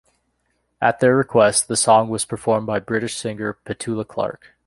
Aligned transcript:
At 0.81 0.99
their 0.99 1.15
request, 1.15 1.67
the 1.67 1.75
song 1.77 2.09
was 2.09 2.25
performed 2.25 2.65
by 2.65 2.79
British 2.79 3.17
singer 3.17 3.59
Petula 3.63 4.03
Clark. 4.07 4.55